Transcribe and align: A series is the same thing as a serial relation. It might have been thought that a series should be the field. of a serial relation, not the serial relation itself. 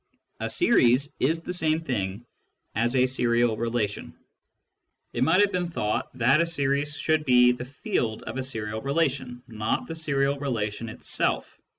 A 0.39 0.49
series 0.49 1.13
is 1.19 1.43
the 1.43 1.53
same 1.53 1.79
thing 1.81 2.25
as 2.73 2.95
a 2.95 3.05
serial 3.05 3.55
relation. 3.55 4.15
It 5.13 5.23
might 5.23 5.41
have 5.41 5.51
been 5.51 5.67
thought 5.67 6.09
that 6.17 6.41
a 6.41 6.47
series 6.47 6.97
should 6.97 7.23
be 7.23 7.51
the 7.51 7.65
field. 7.65 8.23
of 8.23 8.35
a 8.35 8.41
serial 8.41 8.81
relation, 8.81 9.43
not 9.47 9.85
the 9.85 9.93
serial 9.93 10.39
relation 10.39 10.89
itself. 10.89 11.55